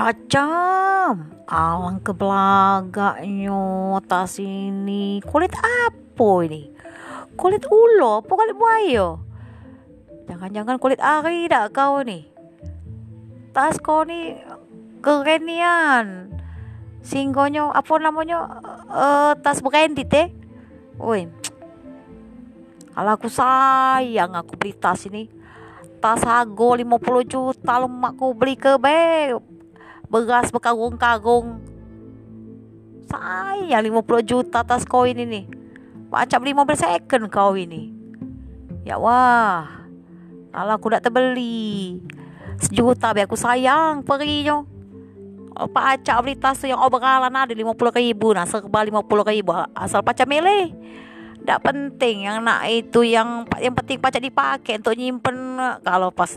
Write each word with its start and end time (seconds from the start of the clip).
Cacam, 0.00 1.28
alang 1.44 2.00
ke 2.00 2.16
belagaknya 2.16 4.00
tas 4.08 4.40
ini. 4.40 5.20
Kulit 5.20 5.52
apa 5.60 6.28
ini? 6.48 6.72
Kulit 7.36 7.68
ulo 7.68 8.24
apa 8.24 8.32
kulit 8.32 8.56
buaya? 8.56 9.20
Jangan-jangan 10.24 10.80
kulit 10.80 10.96
ari 11.04 11.52
dah 11.52 11.68
kau 11.68 12.00
ni. 12.00 12.24
Tas 13.52 13.76
kau 13.76 14.08
ni 14.08 14.40
keren 15.04 15.44
nian. 15.44 16.32
Singgonyo 17.04 17.68
apa 17.68 18.00
namanya? 18.00 18.56
Uh, 18.88 19.36
tas 19.44 19.60
branded 19.60 20.08
eh. 20.16 20.32
Woi. 20.96 21.28
Kalau 22.96 23.12
aku 23.20 23.28
sayang 23.28 24.32
aku 24.32 24.56
beli 24.56 24.72
tas 24.72 25.04
ini. 25.04 25.28
Tas 26.00 26.24
harga 26.24 26.80
50 26.88 26.88
juta 27.28 27.84
lemak 27.84 28.16
aku 28.16 28.32
beli 28.32 28.56
ke 28.56 28.80
be 28.80 29.36
beras 30.10 30.50
berkarung-karung 30.50 31.62
saya 33.10 33.78
50 33.82 34.22
juta 34.22 34.62
atas 34.62 34.86
koin 34.86 35.18
ini. 35.18 35.46
Macam 36.10 36.42
15 36.42 36.78
second 36.78 37.24
kau 37.30 37.54
ini. 37.54 37.90
Ya 38.86 38.98
wah. 38.98 39.66
Kalau 40.50 40.72
aku 40.74 40.90
tak 40.90 41.06
terbeli 41.06 41.98
sejuta 42.58 43.14
biar 43.14 43.26
aku 43.26 43.38
sayang 43.38 44.02
perinya. 44.02 44.66
Pak 45.50 45.84
Acak 46.00 46.18
beli 46.24 46.34
tas 46.38 46.62
yang 46.64 46.80
obrolan 46.80 47.28
ada 47.28 47.52
50 47.52 47.76
ribu 48.00 48.32
nah 48.32 48.48
serba 48.48 48.80
50 48.80 49.04
ribu 49.28 49.52
asal 49.76 50.00
pacar 50.00 50.24
milih 50.24 50.72
tidak 51.40 51.60
penting 51.66 52.28
yang 52.28 52.44
nak 52.44 52.68
itu 52.68 53.00
yang 53.02 53.48
yang 53.58 53.72
penting 53.72 53.98
pacak 53.98 54.22
dipakai 54.22 54.78
untuk 54.78 54.94
nyimpen. 54.94 55.56
Kalau 55.80 56.12
pas 56.12 56.30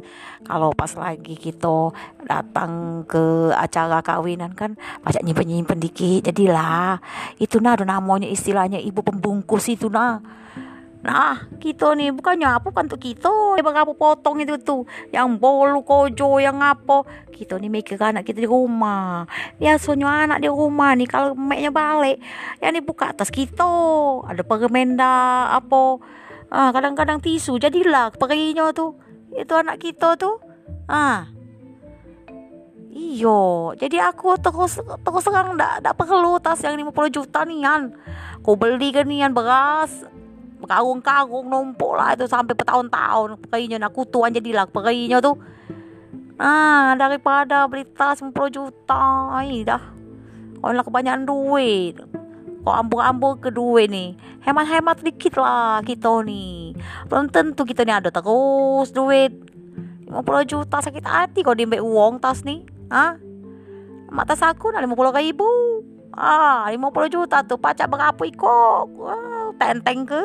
kalau 0.47 0.69
pas 0.71 0.91
lagi 0.95 1.35
kita 1.35 1.91
datang 2.23 3.03
ke 3.03 3.51
acara 3.51 3.99
kawinan 3.99 4.55
kan 4.55 4.79
pacak 5.03 5.21
nyimpen 5.21 5.47
nyimpen 5.47 5.79
dikit 5.83 6.31
jadilah. 6.31 7.03
Itu 7.37 7.59
nah 7.59 7.75
namanya 7.75 8.25
istilahnya 8.25 8.79
ibu 8.79 9.03
pembungkus 9.03 9.67
itu 9.69 9.91
nah 9.91 10.23
Nah, 11.03 11.51
kita 11.59 11.99
nih 11.99 12.15
bukannya 12.15 12.47
apa 12.47 12.71
kan 12.71 12.87
untuk 12.87 13.03
kita 13.03 13.27
yang 13.59 13.65
berapa 13.67 13.91
potong 13.91 14.39
itu 14.39 14.55
tuh, 14.63 14.87
yang 15.11 15.35
bolu 15.35 15.83
kojo, 15.83 16.39
yang 16.39 16.63
apa. 16.63 17.03
Kita 17.27 17.59
nih 17.59 17.67
mikir 17.67 17.99
anak 17.99 18.23
kita 18.23 18.39
di 18.39 18.47
rumah. 18.47 19.27
Ya 19.59 19.75
soalnya 19.75 20.07
anak 20.07 20.39
di 20.39 20.47
rumah 20.47 20.95
nih 20.95 21.11
kalau 21.11 21.35
maknya 21.35 21.75
balik, 21.75 22.23
ya 22.63 22.71
nih 22.71 22.79
buka 22.79 23.11
atas 23.11 23.27
kita. 23.27 23.67
Ada 24.31 24.47
permenda 24.47 25.51
apa. 25.51 25.99
Ah, 26.47 26.71
kadang-kadang 26.71 27.19
tisu 27.19 27.59
jadilah 27.59 28.15
perinya 28.15 28.71
tuh. 28.71 28.95
Itu 29.35 29.59
anak 29.59 29.83
kita 29.83 30.15
tuh. 30.15 30.39
Ah. 30.87 31.27
Iyo, 32.93 33.73
jadi 33.75 34.07
aku 34.07 34.39
terus 34.39 34.79
terus 34.79 35.23
sekarang 35.25 35.59
ndak 35.59 35.83
ndak 35.83 35.97
perlu 35.99 36.39
tas 36.39 36.63
yang 36.63 36.79
50 36.79 37.11
juta 37.11 37.43
nian. 37.43 37.91
Kau 38.39 38.55
beli 38.55 38.95
kan 38.95 39.09
nian 39.09 39.33
beras 39.35 40.13
karung-karung 40.65 41.47
numpuk 41.51 41.93
lah 41.95 42.15
itu 42.15 42.25
sampai 42.25 42.55
bertahun-tahun. 42.55 43.39
Pakainya 43.47 43.77
aku 43.83 44.07
tuan 44.07 44.31
jadilah 44.31 44.67
pakainya 44.67 45.19
tuh 45.19 45.37
ah 46.41 46.97
daripada 46.97 47.69
beli 47.69 47.85
tas 47.93 48.19
10 48.19 48.33
juta 48.49 49.31
ay 49.37 49.63
dah. 49.63 49.83
Kalau 50.63 50.83
kebanyakan 50.83 51.23
duit. 51.27 51.95
Kok 52.63 52.71
ambur-ambur 52.79 53.43
ke 53.43 53.51
duit 53.51 53.91
nih 53.91 54.15
hemat-hemat 54.43 55.03
dikit 55.03 55.39
lah 55.39 55.79
kita 55.83 56.23
nih 56.23 56.75
belum 57.07 57.31
tentu 57.31 57.63
kita 57.63 57.83
nih 57.83 57.99
ada 57.99 58.09
terus 58.11 58.91
duit. 58.95 59.35
50 60.07 60.23
juta 60.47 60.77
sakit 60.79 61.03
hati 61.03 61.43
kok 61.43 61.59
diambil 61.59 61.83
uang 61.83 62.23
tas 62.23 62.45
nih 62.47 62.63
ah 62.87 63.19
mak 64.13 64.31
tas 64.31 64.39
aku 64.45 64.71
nah 64.71 64.79
50 64.79 64.95
ribu. 65.19 65.49
Ah 66.13 66.69
50 66.69 67.09
juta 67.09 67.41
tuh 67.41 67.57
pacak 67.57 67.89
berapa 67.89 68.21
ikut? 68.21 68.85
Wow, 68.93 69.57
tenteng 69.57 70.05
ke 70.05 70.21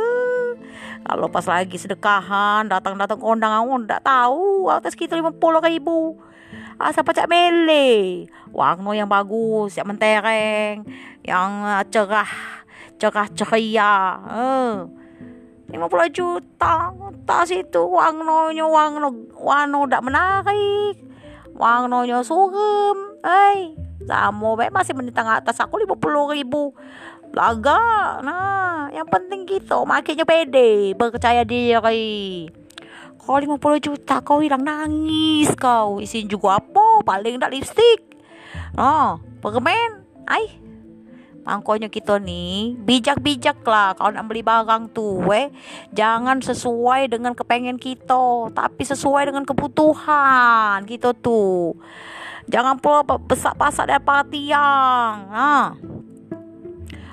kalau 1.07 1.31
pas 1.31 1.47
lagi 1.47 1.77
sedekahan 1.79 2.67
datang-datang 2.67 3.19
kondangan 3.21 3.65
aku 3.65 3.75
ndak 3.85 4.03
tahu. 4.07 4.73
Atas 4.73 4.97
kita 4.97 5.15
lima 5.19 5.31
puluh 5.35 5.63
ribu. 5.63 6.19
Asal 6.79 7.03
pacak 7.03 7.27
mele? 7.27 8.27
Warna 8.55 8.95
yang 8.95 9.11
bagus 9.11 9.75
yang 9.75 9.91
mentereng 9.91 10.87
yang 11.27 11.51
uh, 11.67 11.83
cerah 11.91 12.31
cerah 12.97 13.29
ceria. 13.35 14.19
Eh. 14.31 14.75
lima 15.69 15.85
puluh 15.85 16.09
juta 16.09 16.97
tas 17.29 17.51
itu 17.53 17.83
warnanya 17.85 18.65
warna 18.65 19.13
warna 19.37 19.79
ndak 19.85 20.05
menarik. 20.07 20.97
Warnanya 21.53 22.23
suram 22.23 23.19
eh 23.27 23.75
sama 24.07 24.57
baik 24.57 24.73
masih 24.73 24.95
menitang 24.97 25.29
atas 25.29 25.61
aku 25.61 25.83
lima 25.83 25.99
puluh 25.99 26.31
ribu. 26.33 26.73
Laga 27.35 28.23
nah 28.25 28.68
yang 28.99 29.09
penting 29.09 29.47
gitu 29.47 29.87
makanya 29.87 30.27
pede 30.27 30.99
percaya 30.99 31.47
diri. 31.47 32.51
Kalau 33.19 33.59
50 33.61 33.85
juta 33.85 34.25
kau 34.25 34.41
hilang 34.41 34.65
nangis 34.65 35.53
kau. 35.55 36.01
Isin 36.01 36.27
juga 36.27 36.59
apa? 36.59 37.05
Paling 37.05 37.37
tak 37.37 37.53
lipstick. 37.53 38.01
Oh 38.75 39.21
permen? 39.39 40.03
Ay 40.27 40.59
Angkonya 41.49 41.89
kita 41.89 42.21
nih 42.21 42.77
bijak-bijak 42.77 43.65
lah 43.65 43.97
kalau 43.97 44.13
nak 44.13 44.29
beli 44.29 44.45
barang 44.45 44.93
tuh 44.93 45.17
weh 45.25 45.49
jangan 45.97 46.45
sesuai 46.45 47.09
dengan 47.09 47.33
kepengen 47.33 47.81
kita 47.81 48.53
tapi 48.53 48.85
sesuai 48.85 49.33
dengan 49.33 49.49
kebutuhan 49.49 50.85
kita 50.85 51.17
tuh 51.17 51.73
jangan 52.53 52.77
pula 52.77 53.01
besar 53.01 53.57
pasak 53.57 53.89
dari 53.89 54.05
tiang 54.29 55.17
ah 55.33 55.73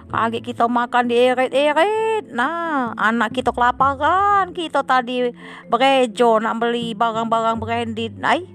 Kaget 0.06 0.42
kita 0.46 0.70
makan 0.70 1.10
di 1.10 1.16
eret-eret. 1.18 2.30
Nah, 2.30 2.94
anak 2.96 3.34
kita 3.34 3.50
kelaparan. 3.52 4.54
Kita 4.54 4.86
tadi 4.86 5.34
berejo 5.68 6.38
nak 6.40 6.62
beli 6.62 6.94
barang-barang 6.94 7.58
branded. 7.58 8.14
Ay, 8.22 8.46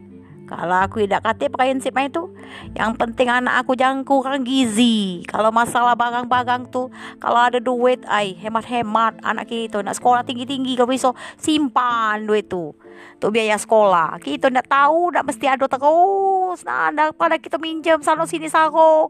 kalau 0.50 0.82
aku 0.82 1.06
tidak 1.06 1.22
kata 1.22 1.46
prinsip 1.46 1.94
itu, 1.94 2.26
yang 2.74 2.98
penting 2.98 3.30
anak 3.30 3.62
aku 3.62 3.78
jangan 3.78 4.02
kurang 4.02 4.42
gizi. 4.42 5.22
Kalau 5.30 5.54
masalah 5.54 5.94
barang-barang 5.94 6.70
tuh, 6.74 6.90
kalau 7.22 7.38
ada 7.38 7.62
duit, 7.62 8.02
ay 8.10 8.34
hemat-hemat 8.34 9.22
anak 9.22 9.46
kita 9.46 9.78
nak 9.78 9.94
sekolah 9.94 10.26
tinggi-tinggi 10.26 10.74
kalau 10.74 10.90
bisa 10.90 11.14
simpan 11.38 12.26
duit 12.26 12.50
tuh. 12.50 12.74
Tuh 13.22 13.30
biaya 13.30 13.54
sekolah. 13.60 14.18
Kita 14.18 14.50
tidak 14.50 14.66
tahu, 14.66 15.14
tidak 15.14 15.24
mesti 15.30 15.46
ada 15.46 15.66
terus. 15.70 16.29
Nah, 16.66 16.90
daripada 16.90 17.38
kita 17.38 17.56
minjem 17.56 18.02
sana 18.02 18.26
sini 18.26 18.50
saro 18.50 19.08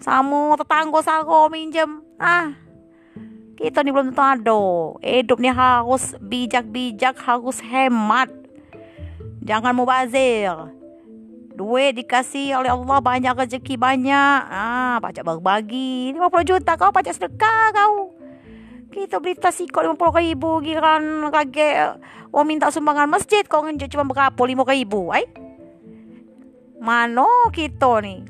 Samu 0.00 0.54
tetangga 0.60 1.00
sako 1.00 1.48
minjem. 1.48 2.04
Ah. 2.20 2.52
Kita 3.56 3.80
nih 3.80 3.92
belum 3.92 4.12
tentu 4.12 4.20
ada. 4.20 4.62
Hidup 5.00 5.40
nih 5.40 5.54
harus 5.54 6.12
bijak-bijak, 6.20 7.16
harus 7.24 7.64
hemat. 7.64 8.28
Jangan 9.40 9.72
mubazir. 9.72 10.52
Duit 11.56 11.96
dikasih 11.96 12.60
oleh 12.60 12.68
Allah 12.68 13.00
banyak 13.00 13.32
rezeki 13.32 13.80
banyak. 13.80 14.40
Ah, 14.52 15.00
pajak 15.00 15.24
berbagi. 15.24 16.12
50 16.12 16.44
juta 16.44 16.76
kau 16.76 16.92
pajak 16.92 17.16
sedekah 17.16 17.72
kau. 17.72 18.12
Kita 18.92 19.20
beli 19.20 19.36
tas 19.36 19.60
ikut 19.60 19.76
50 19.76 20.24
ribu 20.24 20.64
Giran 20.64 21.28
kaget 21.28 22.00
Oh 22.32 22.48
minta 22.48 22.72
sumbangan 22.72 23.04
masjid 23.10 23.44
Kau 23.44 23.60
cuma 23.60 24.08
berapa 24.08 24.40
5 24.40 24.56
ribu 24.72 25.12
Ay? 25.12 25.28
Mana 26.86 27.26
kita 27.50 27.98
nih 27.98 28.22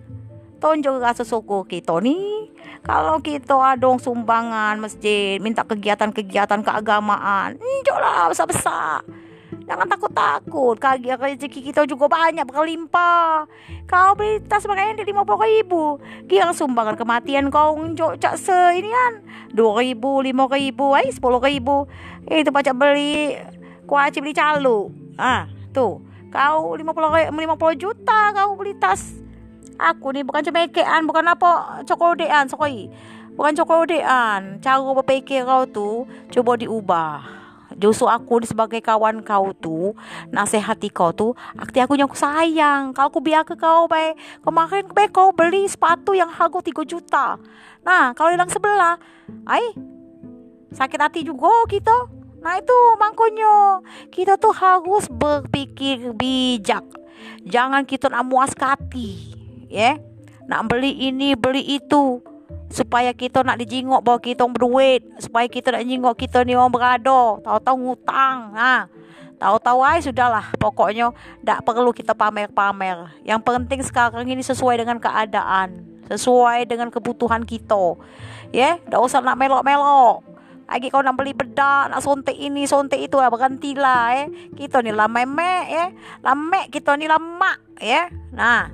tonjol 0.57 0.97
rasa 0.97 1.29
syukur 1.29 1.69
kita 1.69 2.01
ni. 2.01 2.49
Kalau 2.81 3.21
kita 3.21 3.53
ada 3.53 3.93
sumbangan 4.01 4.81
masjid 4.81 5.37
minta 5.37 5.61
kegiatan-kegiatan 5.61 6.65
keagamaan 6.65 7.61
enjok 7.61 7.99
lah 8.01 8.33
besar-besar. 8.33 9.05
Jangan 9.67 9.91
takut-takut 9.91 10.79
kaki 10.79 11.11
rezeki 11.11 11.61
kita 11.69 11.85
juga 11.85 12.09
banyak 12.09 12.47
berlimpah 12.47 13.45
kau 13.91 14.15
beli 14.15 14.39
tas 14.47 14.63
pakaian 14.63 14.95
di 14.95 15.03
lima 15.03 15.27
puluh 15.27 15.43
ribu 15.43 15.99
kira 16.31 16.55
sumbangan 16.55 16.95
kematian 16.95 17.51
kau 17.51 17.75
enjok 17.75 18.17
cak 18.23 18.39
se 18.39 18.57
ini 18.79 18.89
kan 18.89 19.13
dua 19.51 19.83
ribu 19.83 20.23
lima 20.23 20.49
ribu 20.49 20.97
ay 20.97 21.13
sepuluh 21.13 21.45
ribu. 21.45 21.85
Itu 22.25 22.55
pacak 22.55 22.73
beli 22.73 23.37
kuaci 23.85 24.23
beli 24.25 24.33
calo 24.33 24.95
ah 25.21 25.45
tuh 25.75 26.01
kau 26.37 26.77
lima 26.77 26.93
puluh 26.93 27.09
lima 27.33 27.57
puluh 27.57 27.73
juta 27.81 28.37
kau 28.37 28.53
beli 28.61 28.77
tas 28.77 29.17
Aku 29.77 30.09
ni 30.09 30.25
bukan 30.25 30.41
cemekean, 30.41 31.05
bukan 31.05 31.25
apa 31.29 31.85
cokodean, 31.85 32.49
sokoi. 32.49 32.89
Bukan 33.37 33.53
cokodean. 33.61 34.57
Cara 34.65 34.81
berpikir 34.81 35.45
kau 35.45 35.69
tu 35.69 36.09
coba 36.33 36.57
diubah. 36.57 37.15
Justru 37.77 38.09
aku 38.09 38.41
sebagai 38.41 38.81
kawan 38.81 39.21
kau 39.21 39.53
tu 39.53 39.93
Nasihati 40.33 40.89
kau 40.89 41.13
tu 41.13 41.37
Akti 41.61 41.85
aku 41.85 41.93
yang 41.93 42.09
sayang 42.17 42.97
Kalau 42.97 43.13
aku 43.13 43.21
biar 43.21 43.45
ke 43.45 43.53
kau 43.53 43.85
baik 43.85 44.17
Kemarin 44.41 44.89
baik 44.97 45.13
kau 45.13 45.29
beli 45.29 45.69
sepatu 45.69 46.17
yang 46.17 46.33
harga 46.33 46.57
3 46.57 46.73
juta 46.89 47.37
Nah 47.85 48.17
kalau 48.17 48.33
hilang 48.33 48.49
sebelah 48.49 48.97
Ay 49.45 49.77
Sakit 50.73 51.01
hati 51.05 51.21
juga 51.21 51.69
kita 51.69 52.16
Nah 52.47 52.63
itu 52.63 52.79
mangkonyo 52.95 53.83
Kita 54.15 54.39
tuh 54.39 54.55
harus 54.55 55.11
berpikir 55.11 56.15
bijak. 56.15 56.87
Jangan 57.43 57.83
kita 57.83 58.07
nak 58.07 58.31
muas 58.31 58.55
hati 58.55 59.35
ya. 59.67 59.99
Nak 60.47 60.71
beli 60.71 61.11
ini 61.11 61.35
beli 61.35 61.83
itu. 61.83 62.23
Supaya 62.71 63.11
kita 63.11 63.43
nak 63.43 63.59
dijingok 63.59 63.99
bawa 63.99 64.23
kita 64.23 64.47
berduit. 64.47 65.03
Supaya 65.19 65.51
kita 65.51 65.75
nak 65.75 65.91
jingok 65.91 66.15
kita 66.15 66.47
ni 66.47 66.55
orang 66.55 66.71
berado 66.71 67.43
tahu-tahu 67.43 67.77
ngutang 67.83 68.55
ha. 68.55 68.87
Tahu-tahu 69.43 69.83
ay 69.83 69.99
sudahlah. 70.07 70.55
Pokoknya 70.63 71.11
tak 71.43 71.67
perlu 71.67 71.91
kita 71.91 72.15
pamer-pamer. 72.15 73.11
Yang 73.27 73.43
penting 73.43 73.83
sekarang 73.83 74.23
ini 74.23 74.47
sesuai 74.47 74.87
dengan 74.87 75.03
keadaan. 75.03 75.83
Sesuai 76.07 76.63
dengan 76.71 76.95
kebutuhan 76.95 77.43
kita 77.43 77.99
ya. 78.55 78.79
Yeah? 78.79 79.03
usah 79.03 79.19
nak 79.19 79.35
melok-melok 79.35 80.36
lagi 80.67 80.91
kau 80.91 80.99
nak 80.99 81.15
beli 81.15 81.31
bedak 81.31 81.95
nak 81.95 82.03
sontek 82.03 82.35
ini 82.35 82.67
sontek 82.67 82.99
itu 82.99 83.23
ya 83.23 83.31
berhentilah 83.31 84.19
eh. 84.19 84.27
Kita 84.59 84.83
ni 84.83 84.91
lah 84.91 85.07
memek 85.07 85.65
ya 85.71 85.87
lamek 86.27 86.75
kita 86.75 86.99
ni 86.99 87.07
lama 87.07 87.55
ya 87.79 88.11
nah. 88.35 88.67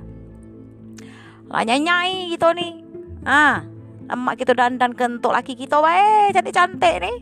Lah 1.53 1.61
nyai 1.61 2.33
kita 2.33 2.49
ni. 2.57 2.81
Ah 3.21 3.61
lama 4.09 4.35
kita 4.35 4.57
dandan 4.57 4.97
kentuk 4.97 5.31
laki 5.31 5.53
kita 5.53 5.77
baik 5.77 6.33
cantik 6.33 6.53
cantik 6.57 6.95
ni. 6.97 7.13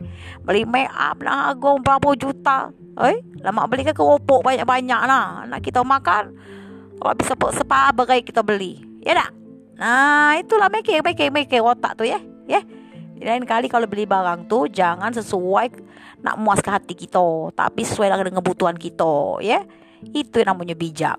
Beli 0.48 0.64
make 0.64 0.90
up 0.96 1.20
lah 1.20 1.52
agung 1.52 1.84
berapa 1.84 2.16
juta. 2.16 2.72
Eh 3.04 3.20
lama 3.44 3.68
beli 3.68 3.84
ke 3.84 3.92
keropok 3.92 4.40
banyak 4.40 4.64
banyak 4.64 5.02
lah. 5.04 5.44
Nak 5.52 5.60
kita 5.60 5.84
makan 5.84 6.32
kalau 6.96 7.14
bisa 7.20 7.36
sepa 7.36 7.92
berai 7.92 8.24
kita 8.24 8.40
beli. 8.40 8.80
Ya 9.04 9.20
tak? 9.20 9.36
Nah 9.76 10.40
itulah 10.40 10.72
mikir 10.72 11.04
mikir 11.04 11.28
mikir 11.28 11.60
otak 11.60 12.00
tu 12.00 12.08
ya 12.08 12.31
lain 13.22 13.46
kali 13.46 13.70
kalau 13.70 13.86
beli 13.86 14.10
barang 14.10 14.50
tuh 14.50 14.66
jangan 14.68 15.14
sesuai 15.14 15.70
nak 16.22 16.36
muaskan 16.38 16.78
hati 16.82 16.94
kita, 16.94 17.54
tapi 17.54 17.86
sesuai 17.86 18.10
dengan 18.14 18.42
kebutuhan 18.42 18.78
kita, 18.78 19.42
ya. 19.46 19.66
Itu 20.14 20.42
yang 20.42 20.58
namanya 20.58 20.74
bijak. 20.74 21.18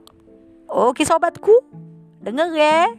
Oke 0.66 1.06
sobatku, 1.06 1.62
denger 2.22 2.48
ya. 2.54 2.90